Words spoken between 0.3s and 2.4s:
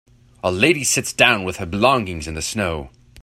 A lady sits down with her belongings in